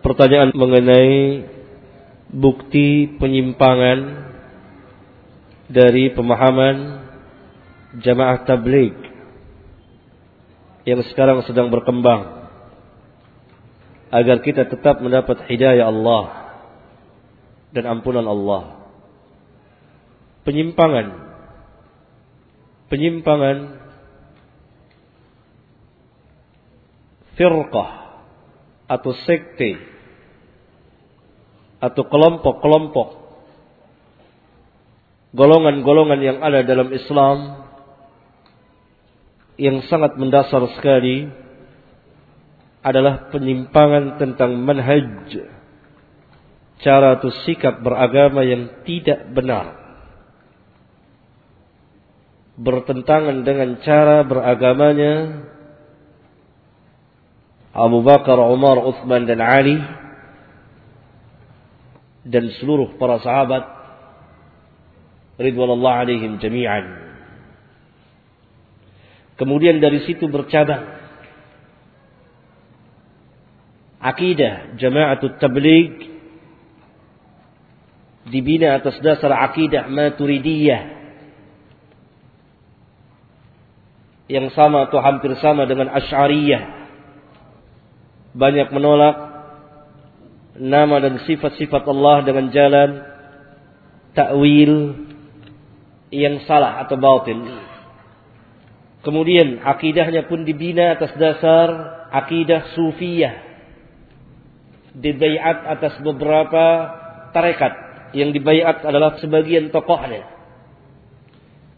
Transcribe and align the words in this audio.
pertanyaan 0.00 0.52
mengenai 0.56 1.44
bukti 2.30 3.18
penyimpangan 3.18 4.28
dari 5.70 6.10
pemahaman 6.14 6.76
jamaah 8.02 8.42
tabligh 8.46 8.94
yang 10.86 11.02
sekarang 11.10 11.42
sedang 11.46 11.68
berkembang 11.68 12.40
agar 14.10 14.42
kita 14.42 14.66
tetap 14.66 14.98
mendapat 14.98 15.46
hidayah 15.46 15.86
Allah 15.86 16.24
dan 17.70 17.86
ampunan 17.86 18.26
Allah. 18.26 18.90
Penyimpangan 20.42 21.30
penyimpangan 22.90 23.78
firqah 27.38 28.09
atau 28.90 29.14
sekte 29.22 29.78
atau 31.78 32.02
kelompok-kelompok 32.10 33.08
golongan-golongan 35.30 36.20
yang 36.20 36.38
ada 36.42 36.66
dalam 36.66 36.90
Islam 36.90 37.62
yang 39.54 39.78
sangat 39.86 40.18
mendasar 40.18 40.66
sekali 40.74 41.30
adalah 42.82 43.30
penyimpangan 43.30 44.18
tentang 44.18 44.58
manhaj 44.58 45.06
cara 46.80 47.20
atau 47.20 47.30
sikap 47.46 47.78
beragama 47.84 48.42
yang 48.42 48.82
tidak 48.82 49.30
benar 49.30 49.78
bertentangan 52.60 53.44
dengan 53.44 53.78
cara 53.84 54.24
beragamanya 54.24 55.44
Abu 57.70 58.02
Bakar, 58.02 58.34
Umar, 58.50 58.82
Uthman 58.82 59.30
dan 59.30 59.38
Ali 59.38 59.78
dan 62.26 62.50
seluruh 62.58 62.98
para 62.98 63.22
sahabat 63.22 63.62
ridwanullah 65.38 66.04
alaihim 66.04 66.42
jami'an. 66.42 67.08
Kemudian 69.38 69.80
dari 69.80 70.04
situ 70.04 70.28
bercabang 70.28 71.00
akidah 74.00 74.76
jama'atut 74.76 75.40
tabligh 75.40 76.12
dibina 78.28 78.76
atas 78.76 79.00
dasar 79.00 79.32
akidah 79.32 79.88
maturidiyah 79.88 81.00
yang 84.28 84.52
sama 84.52 84.92
atau 84.92 85.00
hampir 85.00 85.32
sama 85.40 85.64
dengan 85.64 85.88
asy'ariyah 85.88 86.79
banyak 88.34 88.70
menolak 88.70 89.16
nama 90.60 90.96
dan 91.02 91.22
sifat-sifat 91.26 91.82
Allah 91.88 92.16
dengan 92.22 92.46
jalan 92.52 92.90
takwil 94.14 94.74
yang 96.10 96.42
salah 96.46 96.82
atau 96.86 96.98
batil. 96.98 97.40
Kemudian 99.00 99.64
akidahnya 99.64 100.28
pun 100.28 100.44
dibina 100.44 100.98
atas 100.98 101.16
dasar 101.16 101.68
akidah 102.12 102.76
sufiyah. 102.76 103.48
Dibaiat 104.90 105.58
atas 105.78 106.02
beberapa 106.02 106.64
tarekat. 107.32 107.88
Yang 108.10 108.42
dibaiat 108.42 108.82
adalah 108.82 109.16
sebagian 109.22 109.70
tokohnya. 109.70 110.26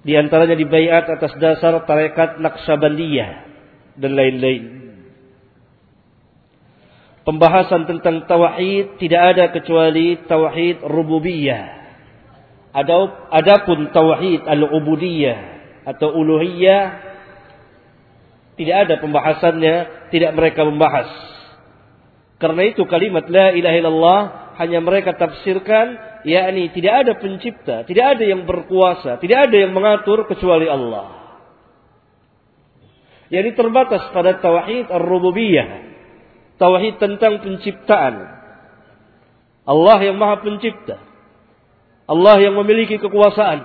Di 0.00 0.16
antaranya 0.16 0.56
dibaiat 0.56 1.10
atas 1.10 1.36
dasar 1.36 1.84
tarekat 1.84 2.40
Naqsabandiyah 2.40 3.30
dan 4.00 4.16
lain-lain 4.16 4.79
pembahasan 7.30 7.86
tentang 7.86 8.26
tauhid 8.26 8.98
tidak 8.98 9.22
ada 9.22 9.44
kecuali 9.54 10.18
tauhid 10.26 10.82
rububiyah. 10.82 11.78
Adapun 13.30 13.94
tauhid 13.94 14.50
al-ubudiyah 14.50 15.38
atau 15.86 16.10
uluhiyah 16.10 17.06
tidak 18.58 18.76
ada 18.86 18.94
pembahasannya, 18.98 19.76
tidak 20.10 20.30
mereka 20.34 20.66
membahas. 20.66 21.08
Karena 22.42 22.66
itu 22.66 22.82
kalimat 22.90 23.30
la 23.30 23.54
ilaha 23.54 23.76
illallah 23.78 24.20
hanya 24.58 24.82
mereka 24.82 25.14
tafsirkan 25.14 25.96
yakni 26.26 26.68
tidak 26.74 27.06
ada 27.06 27.12
pencipta, 27.16 27.86
tidak 27.86 28.18
ada 28.18 28.24
yang 28.26 28.42
berkuasa, 28.42 29.22
tidak 29.22 29.48
ada 29.48 29.56
yang 29.56 29.72
mengatur 29.72 30.26
kecuali 30.26 30.66
Allah. 30.66 31.14
Jadi 33.30 33.54
terbatas 33.54 34.10
pada 34.10 34.42
tauhid 34.42 34.90
ar-rububiyah 34.90 35.89
tauhid 36.60 37.00
tentang 37.00 37.40
penciptaan. 37.40 38.14
Allah 39.64 39.98
yang 40.04 40.20
Maha 40.20 40.44
Pencipta. 40.44 41.00
Allah 42.04 42.36
yang 42.42 42.58
memiliki 42.60 43.00
kekuasaan. 43.00 43.64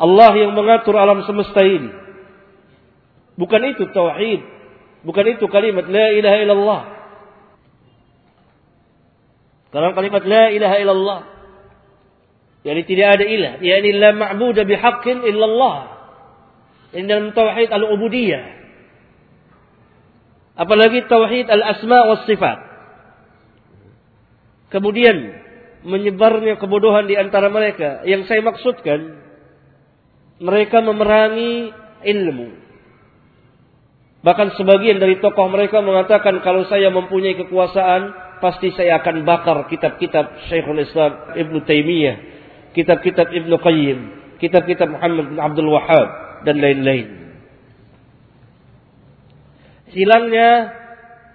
Allah 0.00 0.32
yang 0.40 0.56
mengatur 0.56 0.96
alam 0.96 1.20
semesta 1.28 1.60
ini. 1.60 1.92
Bukan 3.36 3.60
itu 3.68 3.84
tauhid. 3.92 4.40
Bukan 5.04 5.24
itu 5.36 5.44
kalimat 5.52 5.84
la 5.88 6.08
ilaha 6.16 6.38
illallah. 6.40 6.82
Karena 9.70 9.90
kalimat 9.92 10.22
la 10.24 10.44
ilaha 10.48 10.76
illallah. 10.80 11.20
Jadi 12.60 12.80
tidak 12.84 13.08
ada 13.16 13.24
ilah. 13.24 13.52
Yani 13.64 13.90
la 13.96 14.10
ma'budu 14.12 14.64
bihaqqin 14.68 15.24
illallah. 15.24 15.76
Ini 16.92 17.06
dalam 17.08 17.32
tauhid 17.32 17.72
al-ubudiyah. 17.72 18.59
Apalagi 20.58 21.06
tauhid 21.06 21.46
al-asma 21.46 21.98
wa 22.10 22.16
sifat. 22.26 22.58
Kemudian 24.70 25.16
menyebarnya 25.86 26.58
kebodohan 26.58 27.10
di 27.10 27.18
antara 27.18 27.50
mereka. 27.50 28.02
Yang 28.06 28.30
saya 28.30 28.42
maksudkan 28.44 29.00
mereka 30.40 30.80
memerangi 30.82 31.74
ilmu. 32.06 32.48
Bahkan 34.20 34.52
sebagian 34.60 35.00
dari 35.00 35.16
tokoh 35.16 35.48
mereka 35.48 35.80
mengatakan 35.80 36.44
kalau 36.44 36.68
saya 36.68 36.92
mempunyai 36.92 37.40
kekuasaan 37.40 38.02
pasti 38.44 38.68
saya 38.76 39.00
akan 39.00 39.24
bakar 39.24 39.64
kitab-kitab 39.68 40.48
Syekhul 40.48 40.84
Islam 40.84 41.36
Ibn 41.40 41.54
Taimiyah, 41.64 42.16
kitab-kitab 42.76 43.32
Ibn 43.32 43.52
Qayyim, 43.56 43.98
kitab-kitab 44.40 44.92
Muhammad 44.92 45.24
bin 45.32 45.38
Abdul 45.40 45.72
Wahab 45.72 46.08
dan 46.44 46.56
lain-lain 46.60 47.19
hilangnya 49.92 50.80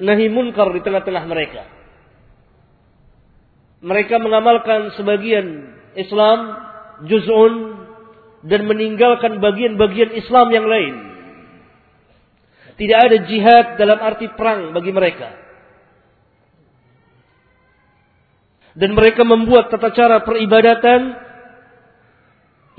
nahi 0.00 0.26
munkar 0.32 0.72
di 0.74 0.80
tengah-tengah 0.82 1.24
mereka. 1.28 1.62
Mereka 3.80 4.20
mengamalkan 4.20 4.92
sebagian 4.96 5.46
Islam 5.96 6.38
juz'un 7.08 7.54
dan 8.44 8.68
meninggalkan 8.68 9.40
bagian-bagian 9.40 10.12
Islam 10.16 10.52
yang 10.52 10.66
lain. 10.68 10.94
Tidak 12.76 12.98
ada 12.98 13.16
jihad 13.28 13.66
dalam 13.76 14.00
arti 14.00 14.28
perang 14.32 14.72
bagi 14.72 14.92
mereka. 14.92 15.28
Dan 18.76 18.96
mereka 18.96 19.26
membuat 19.26 19.68
tata 19.68 19.92
cara 19.92 20.24
peribadatan 20.24 21.12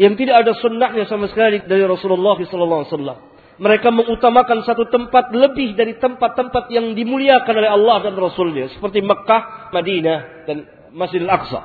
yang 0.01 0.17
tidak 0.17 0.41
ada 0.41 0.57
sunnahnya 0.57 1.05
sama 1.05 1.29
sekali 1.29 1.61
dari 1.67 1.85
Rasulullah 1.85 2.33
SAW 2.41 3.30
mereka 3.61 3.93
mengutamakan 3.93 4.65
satu 4.65 4.89
tempat 4.89 5.29
lebih 5.37 5.77
dari 5.77 5.93
tempat-tempat 6.01 6.73
yang 6.73 6.97
dimuliakan 6.97 7.53
oleh 7.61 7.69
Allah 7.69 8.09
dan 8.09 8.17
Rasulnya. 8.17 8.73
Seperti 8.73 9.05
Mekah, 9.05 9.69
Madinah, 9.69 10.19
dan 10.49 10.57
Masjidil 10.97 11.29
Aqsa. 11.29 11.61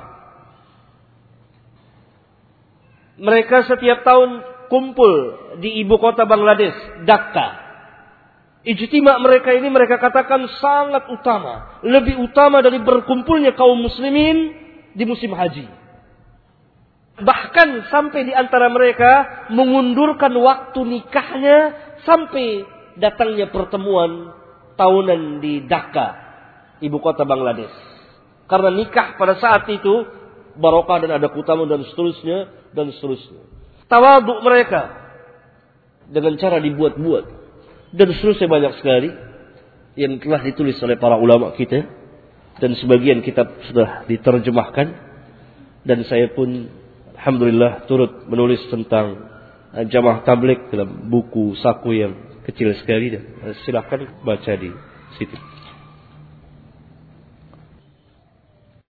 Mereka 3.17 3.65
setiap 3.65 4.05
tahun 4.05 4.29
kumpul 4.69 5.11
di 5.57 5.81
ibu 5.81 5.97
kota 5.97 6.29
Bangladesh, 6.29 7.01
Dhaka. 7.09 7.65
Ijtima 8.61 9.17
mereka 9.17 9.57
ini 9.57 9.73
mereka 9.73 9.97
katakan 9.97 10.45
sangat 10.61 11.09
utama. 11.09 11.81
Lebih 11.81 12.21
utama 12.21 12.61
dari 12.61 12.77
berkumpulnya 12.77 13.57
kaum 13.57 13.81
muslimin 13.81 14.53
di 14.93 15.01
musim 15.01 15.33
haji. 15.33 15.65
Bahkan 17.17 17.89
sampai 17.89 18.29
di 18.29 18.33
antara 18.37 18.69
mereka 18.69 19.49
mengundurkan 19.49 20.37
waktu 20.37 20.85
nikahnya 20.85 21.86
sampai 22.03 22.65
datangnya 22.97 23.49
pertemuan 23.53 24.33
tahunan 24.77 25.41
di 25.41 25.65
Dhaka, 25.65 26.07
ibu 26.81 26.97
kota 27.01 27.25
Bangladesh. 27.25 27.73
Karena 28.47 28.71
nikah 28.73 29.17
pada 29.19 29.37
saat 29.37 29.67
itu 29.67 30.07
barokah 30.57 31.03
dan 31.03 31.17
ada 31.21 31.27
kutamu 31.29 31.69
dan 31.69 31.85
seterusnya 31.85 32.69
dan 32.73 32.89
seterusnya. 32.95 33.43
Tawaduk 33.87 34.43
mereka 34.43 34.81
dengan 36.07 36.35
cara 36.39 36.59
dibuat-buat 36.63 37.25
dan 37.95 38.07
seterusnya 38.15 38.47
banyak 38.47 38.73
sekali 38.79 39.09
yang 39.97 40.21
telah 40.21 40.41
ditulis 40.45 40.77
oleh 40.83 40.95
para 40.95 41.17
ulama 41.17 41.51
kita 41.57 41.83
dan 42.57 42.71
sebagian 42.77 43.21
kitab 43.21 43.49
sudah 43.69 44.05
diterjemahkan 44.09 44.87
dan 45.83 45.99
saya 46.05 46.31
pun 46.33 46.69
alhamdulillah 47.17 47.87
turut 47.89 48.27
menulis 48.29 48.61
tentang 48.69 49.36
jamaah 49.85 50.25
tablik 50.25 50.73
dalam 50.73 51.05
buku 51.11 51.53
saku 51.61 51.93
yang 51.93 52.13
kecil 52.49 52.73
sekali 52.81 53.13
dan 53.13 53.23
silakan 53.61 54.09
baca 54.25 54.53
di 54.57 54.73
situ. 55.19 55.37